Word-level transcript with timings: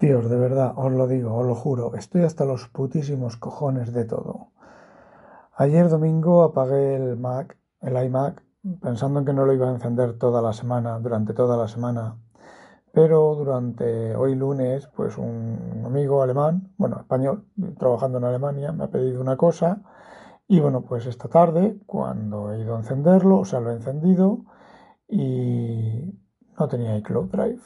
Dios, 0.00 0.30
de 0.30 0.36
verdad, 0.38 0.72
os 0.76 0.90
lo 0.90 1.06
digo, 1.06 1.34
os 1.36 1.46
lo 1.46 1.54
juro, 1.54 1.94
estoy 1.94 2.22
hasta 2.22 2.46
los 2.46 2.68
putísimos 2.68 3.36
cojones 3.36 3.92
de 3.92 4.06
todo. 4.06 4.48
Ayer 5.54 5.90
domingo 5.90 6.42
apagué 6.42 6.96
el 6.96 7.18
Mac, 7.18 7.58
el 7.82 8.02
iMac, 8.06 8.42
pensando 8.80 9.18
en 9.18 9.26
que 9.26 9.34
no 9.34 9.44
lo 9.44 9.52
iba 9.52 9.68
a 9.68 9.72
encender 9.72 10.16
toda 10.16 10.40
la 10.40 10.54
semana, 10.54 10.98
durante 11.00 11.34
toda 11.34 11.58
la 11.58 11.68
semana. 11.68 12.16
Pero 12.94 13.34
durante 13.34 14.16
hoy 14.16 14.34
lunes, 14.36 14.86
pues 14.96 15.18
un 15.18 15.82
amigo 15.84 16.22
alemán, 16.22 16.72
bueno, 16.78 16.98
español, 16.98 17.44
trabajando 17.78 18.16
en 18.16 18.24
Alemania, 18.24 18.72
me 18.72 18.84
ha 18.84 18.88
pedido 18.90 19.20
una 19.20 19.36
cosa. 19.36 19.82
Y 20.48 20.60
bueno, 20.60 20.80
pues 20.80 21.04
esta 21.04 21.28
tarde, 21.28 21.78
cuando 21.84 22.54
he 22.54 22.60
ido 22.60 22.74
a 22.74 22.78
encenderlo, 22.78 23.40
o 23.40 23.44
sea, 23.44 23.60
lo 23.60 23.70
he 23.70 23.74
encendido 23.74 24.46
y 25.06 26.18
no 26.58 26.68
tenía 26.68 26.96
iCloud 26.96 27.30
Drive. 27.30 27.60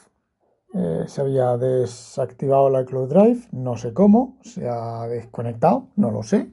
Eh, 0.77 1.05
se 1.07 1.21
había 1.21 1.55
desactivado 1.55 2.69
la 2.69 2.83
Cloud 2.83 3.07
Drive, 3.07 3.47
no 3.53 3.77
sé 3.77 3.93
cómo, 3.93 4.35
se 4.41 4.67
ha 4.67 5.07
desconectado, 5.07 5.87
no 5.95 6.11
lo 6.11 6.21
sé. 6.21 6.49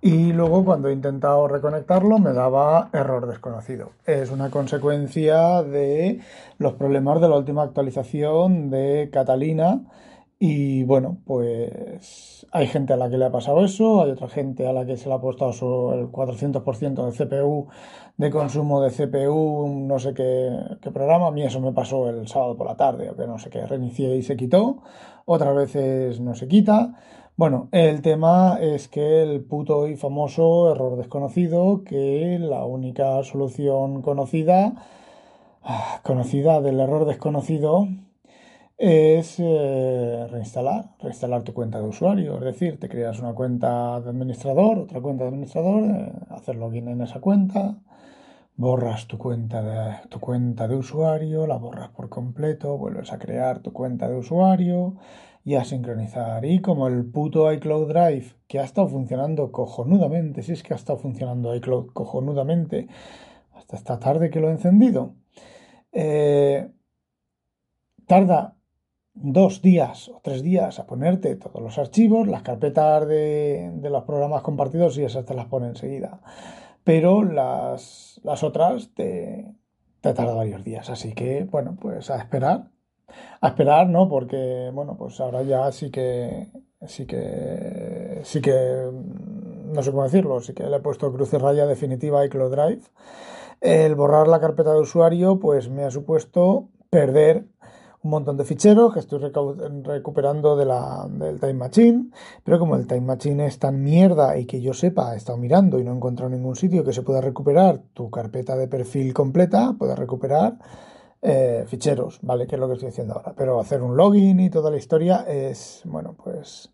Y 0.00 0.32
luego 0.32 0.64
cuando 0.64 0.88
he 0.88 0.92
intentado 0.92 1.48
reconectarlo 1.48 2.20
me 2.20 2.32
daba 2.32 2.88
error 2.92 3.26
desconocido. 3.26 3.90
Es 4.06 4.30
una 4.30 4.48
consecuencia 4.50 5.64
de 5.64 6.20
los 6.58 6.74
problemas 6.74 7.20
de 7.20 7.28
la 7.28 7.36
última 7.36 7.64
actualización 7.64 8.70
de 8.70 9.10
Catalina 9.12 9.80
y 10.40 10.84
bueno, 10.84 11.18
pues 11.24 12.46
hay 12.52 12.68
gente 12.68 12.92
a 12.92 12.96
la 12.96 13.10
que 13.10 13.18
le 13.18 13.24
ha 13.24 13.32
pasado 13.32 13.64
eso, 13.64 14.02
hay 14.02 14.12
otra 14.12 14.28
gente 14.28 14.68
a 14.68 14.72
la 14.72 14.86
que 14.86 14.96
se 14.96 15.08
le 15.08 15.14
ha 15.16 15.20
puesto 15.20 15.48
el 15.92 16.12
400% 16.12 17.10
de 17.10 17.26
CPU, 17.26 17.66
de 18.16 18.30
consumo 18.30 18.80
de 18.80 18.90
CPU, 18.90 19.66
no 19.68 19.98
sé 19.98 20.14
qué, 20.14 20.50
qué, 20.80 20.92
programa. 20.92 21.26
A 21.26 21.30
mí 21.32 21.42
eso 21.42 21.60
me 21.60 21.72
pasó 21.72 22.08
el 22.08 22.28
sábado 22.28 22.56
por 22.56 22.68
la 22.68 22.76
tarde, 22.76 23.10
o 23.10 23.16
que 23.16 23.26
no 23.26 23.38
sé 23.38 23.50
qué, 23.50 23.66
reinicié 23.66 24.16
y 24.16 24.22
se 24.22 24.36
quitó. 24.36 24.82
Otras 25.24 25.54
veces 25.56 26.20
no 26.20 26.34
se 26.36 26.46
quita. 26.46 26.94
Bueno, 27.36 27.68
el 27.72 28.02
tema 28.02 28.58
es 28.60 28.88
que 28.88 29.22
el 29.22 29.44
puto 29.44 29.88
y 29.88 29.96
famoso 29.96 30.72
error 30.72 30.96
desconocido, 30.96 31.82
que 31.84 32.38
la 32.40 32.64
única 32.64 33.22
solución 33.24 34.02
conocida, 34.02 34.74
ah, 35.62 36.00
conocida 36.04 36.60
del 36.60 36.80
error 36.80 37.06
desconocido, 37.06 37.88
es 38.78 39.40
eh, 39.40 40.26
reinstalar, 40.30 40.94
reinstalar 41.00 41.42
tu 41.42 41.52
cuenta 41.52 41.80
de 41.80 41.88
usuario. 41.88 42.36
Es 42.38 42.44
decir, 42.44 42.78
te 42.78 42.88
creas 42.88 43.18
una 43.18 43.34
cuenta 43.34 44.00
de 44.00 44.10
administrador, 44.10 44.78
otra 44.78 45.00
cuenta 45.00 45.24
de 45.24 45.30
administrador, 45.30 45.84
eh, 45.84 46.12
hacer 46.30 46.56
login 46.56 46.88
en 46.88 47.00
esa 47.02 47.20
cuenta, 47.20 47.80
borras 48.56 49.08
tu 49.08 49.18
cuenta, 49.18 49.62
de, 49.62 50.08
tu 50.08 50.20
cuenta 50.20 50.68
de 50.68 50.76
usuario, 50.76 51.46
la 51.46 51.56
borras 51.56 51.90
por 51.90 52.08
completo, 52.08 52.78
vuelves 52.78 53.12
a 53.12 53.18
crear 53.18 53.60
tu 53.60 53.72
cuenta 53.72 54.08
de 54.08 54.16
usuario 54.16 54.96
y 55.44 55.56
a 55.56 55.64
sincronizar. 55.64 56.44
Y 56.44 56.60
como 56.60 56.88
el 56.88 57.04
puto 57.10 57.52
iCloud 57.52 57.88
Drive, 57.88 58.36
que 58.46 58.60
ha 58.60 58.64
estado 58.64 58.88
funcionando 58.88 59.50
cojonudamente, 59.52 60.42
si 60.42 60.52
es 60.52 60.62
que 60.62 60.74
ha 60.74 60.76
estado 60.76 60.98
funcionando 60.98 61.54
iCloud 61.56 61.88
cojonudamente, 61.92 62.88
hasta 63.54 63.76
esta 63.76 63.98
tarde 63.98 64.30
que 64.30 64.40
lo 64.40 64.48
he 64.48 64.52
encendido, 64.52 65.14
eh, 65.92 66.70
tarda 68.06 68.57
dos 69.20 69.62
días 69.62 70.08
o 70.08 70.20
tres 70.22 70.42
días 70.42 70.78
a 70.78 70.86
ponerte 70.86 71.36
todos 71.36 71.62
los 71.62 71.78
archivos, 71.78 72.28
las 72.28 72.42
carpetas 72.42 73.06
de, 73.06 73.70
los 73.82 74.04
programas 74.04 74.42
compartidos 74.42 74.96
y 74.98 75.04
esas 75.04 75.24
te 75.24 75.34
las 75.34 75.46
pone 75.46 75.68
enseguida. 75.68 76.20
Pero 76.84 77.22
las, 77.22 78.20
las 78.24 78.42
otras 78.42 78.90
te, 78.94 79.52
te 80.00 80.14
tarda 80.14 80.34
varios 80.34 80.64
días. 80.64 80.88
Así 80.90 81.12
que, 81.12 81.44
bueno, 81.44 81.76
pues 81.80 82.10
a 82.10 82.16
esperar. 82.16 82.70
A 83.40 83.48
esperar, 83.48 83.88
¿no? 83.88 84.08
Porque, 84.08 84.70
bueno, 84.72 84.96
pues 84.96 85.20
ahora 85.20 85.42
ya 85.42 85.70
sí 85.72 85.90
que, 85.90 86.48
sí 86.86 87.06
que, 87.06 88.20
sí 88.22 88.40
que, 88.40 88.90
no 88.92 89.82
sé 89.82 89.90
cómo 89.90 90.04
decirlo, 90.04 90.40
sí 90.40 90.54
que 90.54 90.64
le 90.64 90.76
he 90.76 90.80
puesto 90.80 91.12
cruz 91.12 91.32
y 91.32 91.38
raya 91.38 91.66
definitiva 91.66 92.20
a 92.20 92.26
iCloud 92.26 92.50
Drive. 92.50 92.82
El 93.60 93.94
borrar 93.96 94.28
la 94.28 94.40
carpeta 94.40 94.72
de 94.72 94.80
usuario, 94.80 95.40
pues 95.40 95.68
me 95.68 95.84
ha 95.84 95.90
supuesto 95.90 96.68
perder 96.90 97.46
un 98.02 98.10
montón 98.10 98.36
de 98.36 98.44
ficheros 98.44 98.92
que 98.92 99.00
estoy 99.00 99.18
recuperando 99.18 100.56
de 100.56 100.64
la, 100.64 101.06
del 101.10 101.40
Time 101.40 101.54
Machine, 101.54 102.10
pero 102.44 102.58
como 102.58 102.76
el 102.76 102.86
Time 102.86 103.00
Machine 103.00 103.46
es 103.46 103.58
tan 103.58 103.82
mierda 103.82 104.38
y 104.38 104.46
que 104.46 104.60
yo 104.60 104.72
sepa, 104.72 105.14
he 105.14 105.16
estado 105.16 105.38
mirando 105.38 105.78
y 105.78 105.84
no 105.84 105.92
he 105.92 105.96
encontrado 105.96 106.30
ningún 106.30 106.54
sitio 106.54 106.84
que 106.84 106.92
se 106.92 107.02
pueda 107.02 107.20
recuperar 107.20 107.82
tu 107.94 108.10
carpeta 108.10 108.56
de 108.56 108.68
perfil 108.68 109.12
completa, 109.12 109.74
puedes 109.76 109.98
recuperar 109.98 110.58
eh, 111.22 111.64
ficheros, 111.66 112.20
¿vale? 112.22 112.46
Que 112.46 112.54
es 112.54 112.60
lo 112.60 112.68
que 112.68 112.74
estoy 112.74 112.90
haciendo 112.90 113.14
ahora. 113.14 113.34
Pero 113.36 113.58
hacer 113.58 113.82
un 113.82 113.96
login 113.96 114.38
y 114.38 114.50
toda 114.50 114.70
la 114.70 114.76
historia 114.76 115.24
es, 115.26 115.82
bueno, 115.84 116.14
pues 116.22 116.72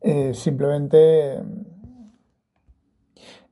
eh, 0.00 0.32
simplemente... 0.34 1.42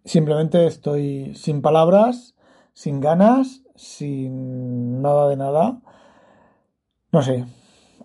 Simplemente 0.05 0.69
estoy 0.69 1.35
sin 1.35 1.63
palabras, 1.63 2.37
sin 2.73 3.01
ganas, 3.01 3.65
sin 3.75 5.03
nada 5.03 5.29
de 5.29 5.37
nada 5.37 5.81
no 7.17 7.23
sé, 7.23 7.47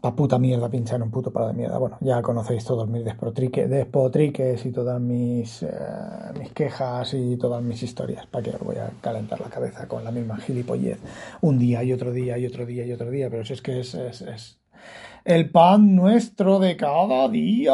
a 0.04 0.16
puta 0.16 0.40
mierda 0.40 0.70
pinchar 0.70 1.04
un 1.04 1.12
puto 1.12 1.34
para 1.34 1.48
de 1.48 1.54
mierda. 1.54 1.78
Bueno, 1.78 1.98
ya 2.00 2.22
conocéis 2.22 2.64
todos 2.64 2.88
mis 2.88 3.04
despotriques 3.04 4.66
y 4.66 4.72
todas 4.72 5.02
mis, 5.02 5.64
eh, 5.64 5.70
mis 6.40 6.54
quejas 6.54 7.14
y 7.14 7.36
todas 7.36 7.62
mis 7.62 7.84
historias. 7.84 8.26
¿Para 8.28 8.42
qué 8.42 8.52
os 8.52 8.62
voy 8.62 8.78
a 8.78 8.90
calentar 9.02 9.42
la 9.42 9.50
cabeza 9.50 9.86
con 9.86 10.06
la 10.06 10.12
misma 10.12 10.38
gilipollez? 10.38 10.98
Un 11.42 11.60
día 11.60 11.84
y 11.84 11.92
otro 11.92 12.14
día 12.14 12.38
y 12.38 12.46
otro 12.46 12.66
día 12.66 12.86
y 12.86 12.94
otro 12.94 13.12
día. 13.12 13.30
Pero 13.30 13.44
si 13.44 13.52
es 13.52 13.62
que 13.62 13.82
es, 13.82 13.94
es, 13.96 14.62
el 15.26 15.52
pan 15.52 15.94
nuestro 15.94 16.60
de 16.60 16.78
cada 16.78 17.28
día. 17.28 17.74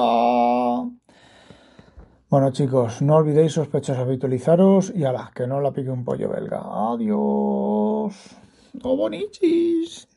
Bueno 2.30 2.52
chicos, 2.52 3.04
no 3.04 3.18
olvidéis 3.18 3.54
sospechosos 3.54 4.02
habitualizaros 4.02 4.92
y 4.96 5.04
ala, 5.04 5.32
que 5.36 5.46
no 5.46 5.62
la 5.62 5.72
pique 5.72 5.92
un 5.92 6.04
pollo 6.04 6.30
belga. 6.30 6.64
Adiós. 6.64 8.16
¡Oh, 8.82 8.98
bonichis! 8.98 10.08
¿No 10.08 10.12
te 10.12 10.17